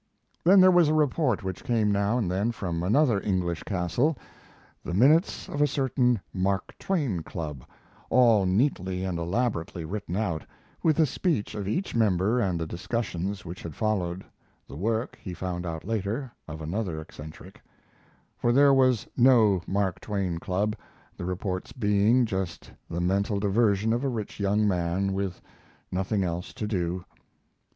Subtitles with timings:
[0.43, 4.17] Then there was a report which came now and then from another English castle
[4.83, 7.63] the minutes of a certain "Mark Twain Club,"
[8.09, 10.43] all neatly and elaborately written out,
[10.81, 14.25] with the speech of each member and the discussions which had followed
[14.67, 17.61] the work, he found out later, of another eccentric;
[18.39, 20.75] for there was no Mark Twain Club,
[21.15, 25.41] the reports being just the mental diversion of a rich young man, with
[25.91, 27.05] nothing else to do.